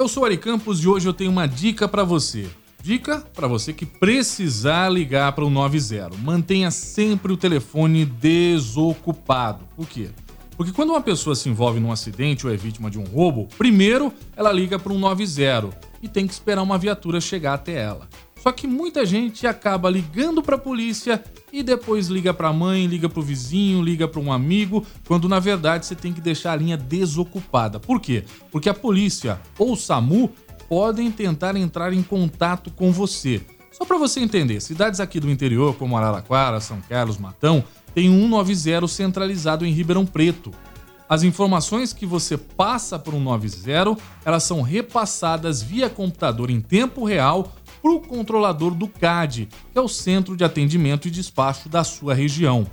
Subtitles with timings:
[0.00, 2.48] Eu sou o Ari Campos e hoje eu tenho uma dica para você.
[2.82, 6.16] Dica para você que precisar ligar para o 90.
[6.22, 9.68] Mantenha sempre o telefone desocupado.
[9.76, 10.08] Por quê?
[10.56, 14.10] Porque quando uma pessoa se envolve num acidente ou é vítima de um roubo, primeiro
[14.34, 15.68] ela liga para um 90
[16.00, 18.08] e tem que esperar uma viatura chegar até ela.
[18.42, 21.22] Só que muita gente acaba ligando para a polícia
[21.52, 25.28] e depois liga para a mãe, liga para o vizinho, liga para um amigo, quando
[25.28, 27.80] na verdade você tem que deixar a linha desocupada.
[27.80, 28.24] Por quê?
[28.50, 30.30] Porque a polícia ou o SAMU
[30.68, 33.40] podem tentar entrar em contato com você.
[33.72, 38.28] Só para você entender, cidades aqui do interior como Araraquara, São Carlos, Matão, tem um
[38.28, 40.52] 190 centralizado em Ribeirão Preto.
[41.08, 47.04] As informações que você passa por um 90, elas são repassadas via computador em tempo
[47.04, 47.52] real
[47.82, 52.14] para o controlador do CAD, que é o Centro de Atendimento e Despacho da sua
[52.14, 52.66] região.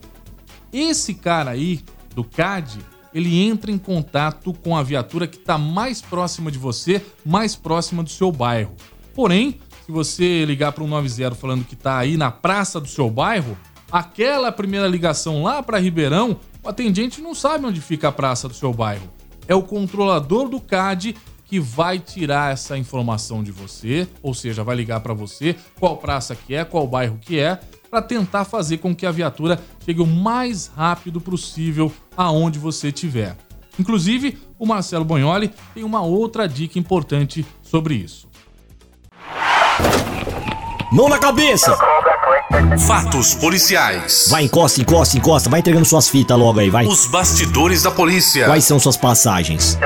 [0.72, 1.82] Esse cara aí,
[2.14, 2.80] do CAD,
[3.14, 8.04] ele entra em contato com a viatura que está mais próxima de você, mais próxima
[8.04, 8.74] do seu bairro.
[9.16, 13.10] Porém, se você ligar para o 90 falando que está aí na praça do seu
[13.10, 13.58] bairro,
[13.92, 18.54] aquela primeira ligação lá para Ribeirão, o atendente não sabe onde fica a praça do
[18.54, 19.10] seu bairro.
[19.48, 21.16] É o controlador do CAD
[21.48, 26.36] que vai tirar essa informação de você, ou seja, vai ligar para você qual praça
[26.36, 27.60] que é, qual bairro que é,
[27.90, 33.38] para tentar fazer com que a viatura chegue o mais rápido possível aonde você estiver.
[33.80, 38.28] Inclusive, o Marcelo Bonholi tem uma outra dica importante sobre isso.
[40.92, 41.78] Mão na cabeça!
[42.88, 44.28] Fatos policiais.
[44.30, 45.50] Vai, encosta, encosta, encosta.
[45.50, 46.86] Vai entregando suas fitas logo aí, vai.
[46.86, 48.46] Os bastidores da polícia.
[48.46, 49.78] Quais são suas passagens?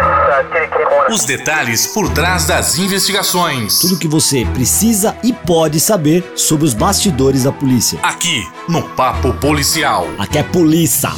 [1.11, 3.79] Os detalhes por trás das investigações.
[3.79, 7.99] Tudo que você precisa e pode saber sobre os bastidores da polícia.
[8.01, 10.07] Aqui, no Papo Policial.
[10.17, 11.09] Aqui é polícia.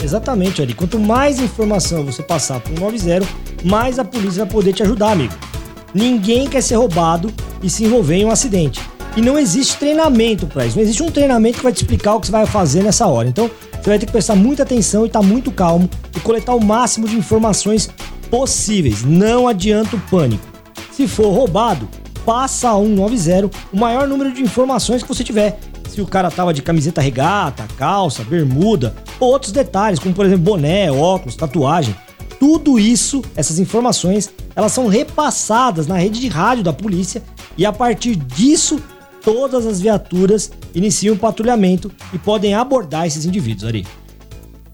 [0.00, 0.72] Exatamente, Ari.
[0.72, 3.26] Quanto mais informação você passar para o 90,
[3.64, 5.34] mais a polícia vai poder te ajudar, amigo.
[5.92, 8.80] Ninguém quer ser roubado e se envolver em um acidente.
[9.16, 10.76] E não existe treinamento para isso.
[10.76, 13.28] Não existe um treinamento que vai te explicar o que você vai fazer nessa hora.
[13.28, 13.50] Então,
[13.82, 16.62] você vai ter que prestar muita atenção e estar tá muito calmo e coletar o
[16.62, 17.88] máximo de informações
[18.30, 19.02] possíveis.
[19.02, 20.46] Não adianta o pânico.
[20.92, 21.88] Se for roubado,
[22.24, 25.58] passa a 190 o maior número de informações que você tiver.
[25.88, 30.44] Se o cara tava de camiseta regata, calça, bermuda, ou outros detalhes, como por exemplo
[30.44, 31.94] boné, óculos, tatuagem.
[32.38, 37.22] Tudo isso, essas informações, elas são repassadas na rede de rádio da polícia
[37.56, 38.80] e a partir disso
[39.22, 43.86] todas as viaturas iniciam o patrulhamento e podem abordar esses indivíduos, Ari.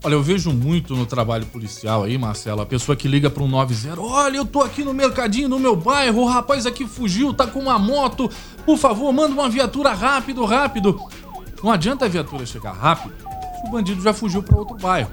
[0.05, 3.49] Olha, eu vejo muito no trabalho policial aí, Marcelo, a pessoa que liga para um
[3.49, 7.47] 90, olha, eu tô aqui no mercadinho, no meu bairro, o rapaz aqui fugiu, tá
[7.47, 8.31] com uma moto,
[8.65, 11.01] por favor, manda uma viatura rápido, rápido.
[11.61, 13.15] Não adianta a viatura chegar rápido
[13.61, 15.11] se o bandido já fugiu para outro bairro.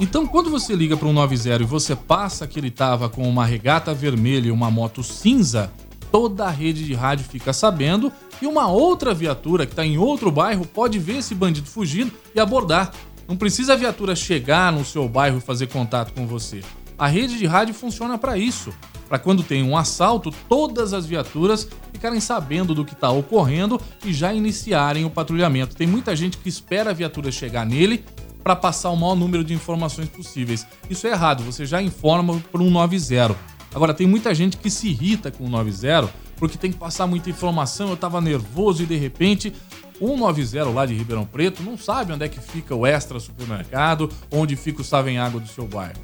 [0.00, 3.46] Então, quando você liga para um 90 e você passa que ele tava com uma
[3.46, 5.70] regata vermelha e uma moto cinza,
[6.14, 10.30] toda a rede de rádio fica sabendo e uma outra viatura que está em outro
[10.30, 12.92] bairro pode ver esse bandido fugindo e abordar.
[13.26, 16.60] Não precisa a viatura chegar no seu bairro e fazer contato com você.
[16.96, 18.72] A rede de rádio funciona para isso,
[19.08, 24.12] para quando tem um assalto, todas as viaturas ficarem sabendo do que está ocorrendo e
[24.12, 25.74] já iniciarem o patrulhamento.
[25.74, 28.04] Tem muita gente que espera a viatura chegar nele
[28.40, 30.64] para passar o maior número de informações possíveis.
[30.88, 33.53] Isso é errado, você já informa para um 90.
[33.74, 37.30] Agora, tem muita gente que se irrita com o 90 porque tem que passar muita
[37.30, 37.90] informação.
[37.90, 39.52] Eu tava nervoso e de repente,
[40.00, 44.08] um 90 lá de Ribeirão Preto não sabe onde é que fica o extra supermercado,
[44.30, 45.98] onde fica o Água do seu bairro.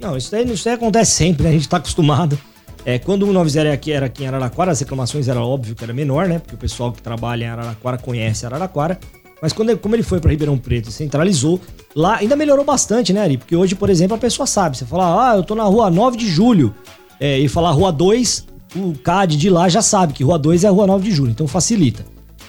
[0.00, 1.50] Não, isso aí, isso aí acontece sempre, né?
[1.50, 2.38] A gente tá acostumado.
[2.84, 5.84] É, quando o 90 era aqui, era aqui em Araraquara, as reclamações era óbvio que
[5.84, 6.40] era menor, né?
[6.40, 8.98] Porque o pessoal que trabalha em Araraquara conhece Araraquara.
[9.40, 11.60] Mas quando como ele foi para Ribeirão Preto e centralizou,
[11.94, 13.38] lá ainda melhorou bastante, né, Ari?
[13.38, 14.76] Porque hoje, por exemplo, a pessoa sabe.
[14.76, 16.74] Você fala, ah, eu tô na rua 9 de julho
[17.22, 20.66] é, e falar Rua 2, o CAD de lá já sabe que Rua 2 é
[20.66, 22.04] a Rua 9 de Julho, então facilita.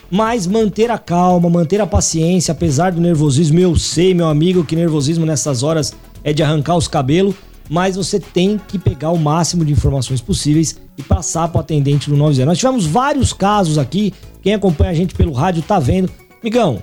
[0.10, 4.76] Mas manter a calma, manter a paciência, apesar do nervosismo, eu sei, meu amigo, que
[4.76, 7.36] nervosismo nessas horas é de arrancar os cabelos,
[7.70, 12.10] mas você tem que pegar o máximo de informações possíveis e passar para o atendente
[12.10, 12.44] do 90.
[12.44, 14.12] Nós tivemos vários casos aqui,
[14.42, 16.10] quem acompanha a gente pelo rádio tá vendo.
[16.44, 16.82] Migão,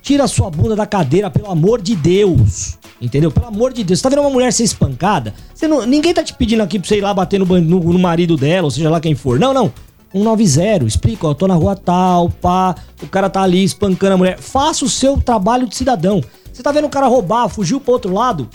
[0.00, 2.78] tira sua bunda da cadeira, pelo amor de Deus.
[3.04, 3.30] Entendeu?
[3.30, 3.98] Pelo amor de Deus.
[3.98, 5.34] Você tá vendo uma mulher ser espancada?
[5.54, 7.98] Você não, ninguém tá te pedindo aqui pra você ir lá bater no, no, no
[7.98, 9.38] marido dela, ou seja lá quem for.
[9.38, 9.72] Não, não.
[10.12, 14.38] 190, explica, ó, tô na rua tal, pá, o cara tá ali espancando a mulher.
[14.38, 16.22] Faça o seu trabalho de cidadão.
[16.52, 18.48] Você tá vendo o cara roubar, fugiu pro outro lado?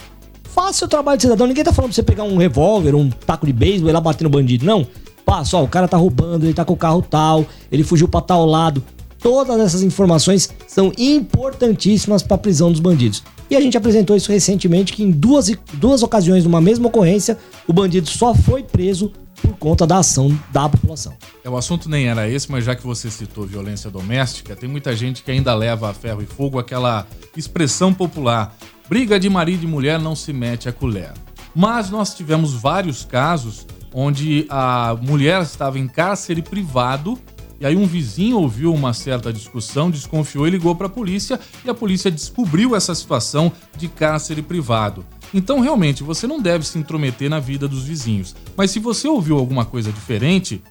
[0.45, 1.45] Faça o seu trabalho de cidadão.
[1.45, 3.99] Ninguém tá falando pra você pegar um revólver, um taco de beisebol e ir lá
[3.99, 4.87] bater no bandido, não.
[5.25, 8.21] Passa, ó, o cara tá roubando, ele tá com o carro tal, ele fugiu pra
[8.21, 8.81] tal lado.
[9.21, 13.21] Todas essas informações são importantíssimas para a prisão dos bandidos.
[13.49, 17.37] E a gente apresentou isso recentemente, que em duas, duas ocasiões, numa mesma ocorrência,
[17.67, 19.11] o bandido só foi preso
[19.41, 21.13] por conta da ação da população.
[21.43, 24.95] É, o assunto nem era esse, mas já que você citou violência doméstica, tem muita
[24.95, 28.55] gente que ainda leva a ferro e fogo aquela expressão popular:
[28.87, 31.13] briga de marido e mulher não se mete a colher.
[31.55, 37.17] Mas nós tivemos vários casos onde a mulher estava em cárcere privado
[37.59, 41.69] e aí um vizinho ouviu uma certa discussão, desconfiou e ligou para a polícia e
[41.69, 45.05] a polícia descobriu essa situação de cárcere privado.
[45.33, 48.35] Então, realmente, você não deve se intrometer na vida dos vizinhos.
[48.55, 50.63] Mas se você ouviu alguma coisa diferente,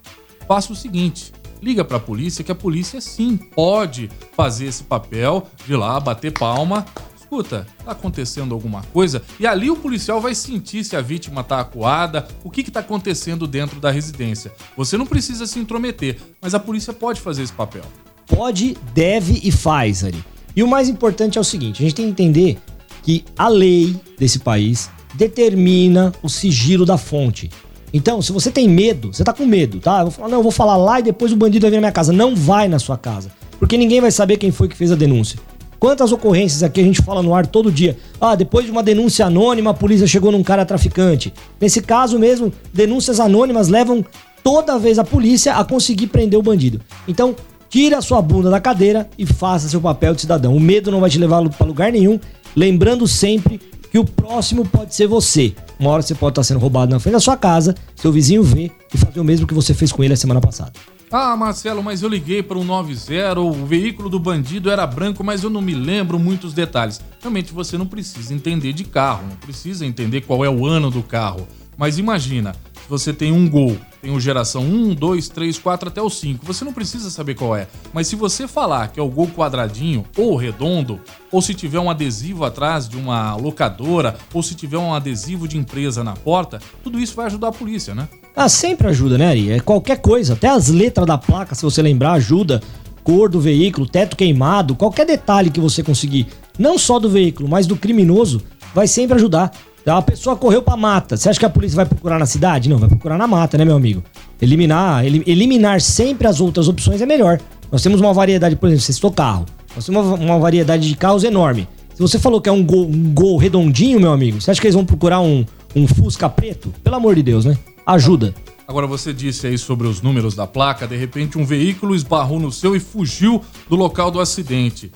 [0.49, 1.33] faça o seguinte:
[1.63, 6.33] liga para a polícia, que a polícia sim pode fazer esse papel de lá bater
[6.33, 6.85] palma
[7.29, 9.23] escuta, tá acontecendo alguma coisa?
[9.39, 12.81] E ali o policial vai sentir se a vítima tá acuada, o que que tá
[12.81, 14.51] acontecendo dentro da residência.
[14.77, 17.83] Você não precisa se intrometer, mas a polícia pode fazer esse papel.
[18.27, 20.25] Pode, deve e faz, Ari.
[20.57, 22.59] E o mais importante é o seguinte, a gente tem que entender
[23.03, 27.51] que a lei desse país determina o sigilo da fonte.
[27.93, 30.01] Então, se você tem medo, você tá com medo, tá?
[30.01, 31.81] Eu vou falar, não, eu vou falar lá e depois o bandido vai vir na
[31.81, 32.13] minha casa.
[32.13, 33.31] Não vai na sua casa.
[33.59, 35.39] Porque ninguém vai saber quem foi que fez a denúncia.
[35.79, 37.97] Quantas ocorrências aqui a gente fala no ar todo dia?
[38.21, 41.33] Ah, depois de uma denúncia anônima, a polícia chegou num cara traficante.
[41.61, 44.05] Nesse caso mesmo, denúncias anônimas levam
[44.43, 46.81] toda vez a polícia a conseguir prender o bandido.
[47.07, 47.35] Então,
[47.69, 50.57] tira a sua bunda da cadeira e faça seu papel de cidadão.
[50.57, 52.19] O medo não vai te levar para lugar nenhum.
[52.57, 53.61] Lembrando sempre
[53.91, 55.55] que o próximo pode ser você.
[55.79, 58.71] Uma hora você pode estar sendo roubado na frente da sua casa, seu vizinho vê
[58.93, 60.73] e fazer o mesmo que você fez com ele a semana passada.
[61.11, 65.43] Ah, Marcelo, mas eu liguei para um 90, o veículo do bandido era branco, mas
[65.43, 67.01] eu não me lembro muitos detalhes.
[67.21, 71.03] Realmente você não precisa entender de carro, não precisa entender qual é o ano do
[71.03, 71.49] carro.
[71.79, 72.55] Mas imagina,
[72.91, 76.63] você tem um Gol, tem o geração 1, 2, 3, 4 até o 5, você
[76.63, 77.69] não precisa saber qual é.
[77.91, 81.01] Mas se você falar que é o Gol quadradinho ou redondo,
[81.33, 85.57] ou se tiver um adesivo atrás de uma locadora, ou se tiver um adesivo de
[85.57, 88.09] empresa na porta, tudo isso vai ajudar a polícia, né?
[88.41, 89.51] Ah, sempre ajuda, né, Ari?
[89.51, 92.63] É qualquer coisa, até as letras da placa, se você lembrar, ajuda.
[93.03, 97.67] Cor do veículo, teto queimado, qualquer detalhe que você conseguir, não só do veículo, mas
[97.67, 98.41] do criminoso,
[98.73, 99.51] vai sempre ajudar.
[99.83, 101.17] Então, a pessoa correu pra mata.
[101.17, 102.69] Você acha que a polícia vai procurar na cidade?
[102.69, 104.05] Não, vai procurar na mata, né, meu amigo?
[104.41, 107.41] Eliminar, eliminar sempre as outras opções é melhor.
[107.73, 109.47] Nós temos uma variedade, por exemplo, você citou carro.
[109.75, 111.67] Nós temos uma, uma variedade de carros enorme.
[111.93, 114.69] Se você falou que é um gol, um gol redondinho, meu amigo, você acha que
[114.69, 115.45] eles vão procurar um,
[115.75, 116.73] um Fusca preto?
[116.83, 117.57] Pelo amor de Deus, né?
[117.89, 118.35] ajuda.
[118.67, 122.53] Agora você disse aí sobre os números da placa, de repente um veículo esbarrou no
[122.53, 124.93] seu e fugiu do local do acidente.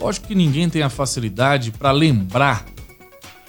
[0.00, 2.66] Lógico que ninguém tem a facilidade para lembrar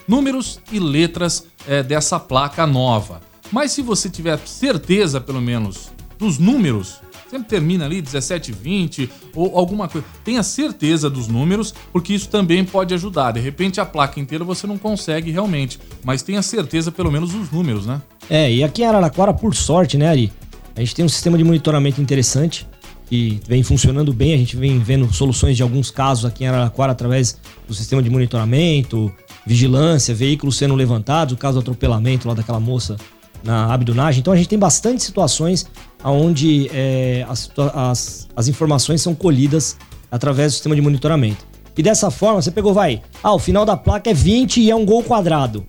[0.06, 3.20] números e letras é, dessa placa nova.
[3.50, 9.56] Mas se você tiver certeza, pelo menos, dos números, sempre termina ali 17, 20 ou
[9.58, 10.06] alguma coisa.
[10.24, 13.32] Tenha certeza dos números, porque isso também pode ajudar.
[13.32, 17.50] De repente a placa inteira você não consegue realmente, mas tenha certeza pelo menos dos
[17.50, 18.00] números, né?
[18.28, 20.32] É, e aqui em Araraquara, por sorte, né, Ari?
[20.76, 22.66] A gente tem um sistema de monitoramento interessante
[23.08, 24.34] que vem funcionando bem.
[24.34, 28.10] A gente vem vendo soluções de alguns casos aqui em Araraquara através do sistema de
[28.10, 29.12] monitoramento,
[29.46, 32.96] vigilância, veículos sendo levantados, o caso do atropelamento lá daquela moça
[33.42, 34.20] na abdunagem.
[34.20, 35.66] Então a gente tem bastante situações
[36.04, 39.76] onde é, as, as, as informações são colhidas
[40.10, 41.46] através do sistema de monitoramento.
[41.76, 44.74] E dessa forma, você pegou, vai, ah, o final da placa é 20 e é
[44.74, 45.64] um gol quadrado.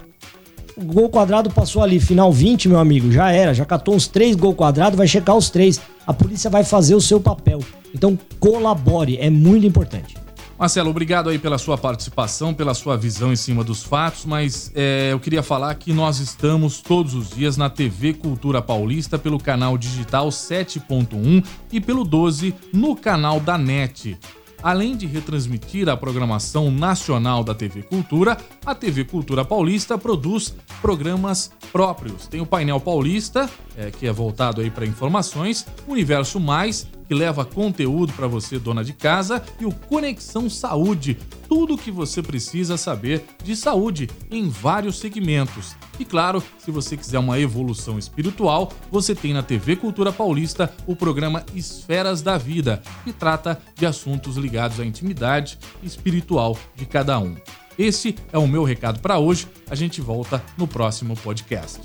[0.75, 4.35] O gol quadrado passou ali, final 20, meu amigo, já era, já catou uns três
[4.35, 5.79] gol quadrado, vai checar os três.
[6.07, 7.59] A polícia vai fazer o seu papel.
[7.93, 10.15] Então colabore, é muito importante.
[10.59, 15.13] Marcelo, obrigado aí pela sua participação, pela sua visão em cima dos fatos, mas é,
[15.13, 19.77] eu queria falar que nós estamos todos os dias na TV Cultura Paulista pelo canal
[19.77, 24.19] digital 7.1 e pelo 12 no canal da NET.
[24.61, 28.37] Além de retransmitir a programação nacional da TV Cultura,
[28.69, 32.27] a TV Cultura Paulista produz programas próprios.
[32.27, 37.43] Tem o Painel Paulista, é, que é voltado aí para informações, Universo Mais, que leva
[37.43, 42.77] conteúdo para você, dona de casa, e o Conexão Saúde, tudo o que você precisa
[42.77, 45.75] saber de saúde em vários segmentos.
[45.99, 50.95] E claro, se você quiser uma evolução espiritual, você tem na TV Cultura Paulista o
[50.95, 57.35] programa Esferas da Vida, que trata de assuntos ligados à intimidade espiritual de cada um.
[57.79, 59.47] Esse é o meu recado para hoje.
[59.69, 61.79] A gente volta no próximo podcast.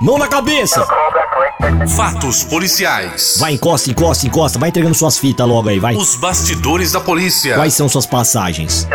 [0.00, 0.86] Mão na cabeça!
[1.96, 3.38] Fatos policiais.
[3.40, 4.56] Vai, encosta, encosta, encosta.
[4.56, 5.96] Vai entregando suas fitas logo aí, vai.
[5.96, 7.56] Os bastidores da polícia.
[7.56, 8.86] Quais são suas passagens?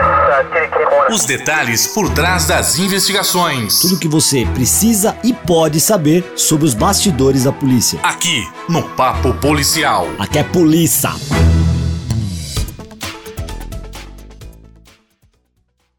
[1.12, 3.82] Os detalhes por trás das investigações.
[3.82, 8.00] Tudo que você precisa e pode saber sobre os bastidores da polícia.
[8.02, 10.08] Aqui, no Papo Policial.
[10.18, 11.12] Aqui é polícia.